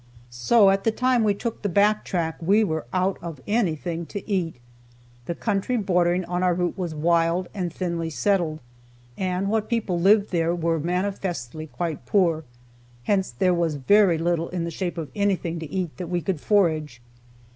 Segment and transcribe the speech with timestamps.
[0.31, 4.27] So at the time we took the back track we were out of anything to
[4.27, 4.55] eat.
[5.27, 8.61] The country bordering on our route was wild, and thinly settled,
[9.15, 12.43] and what people lived there were manifestly quite poor,
[13.03, 16.41] hence there was very little in the shape of anything to eat that we could
[16.41, 16.99] forage.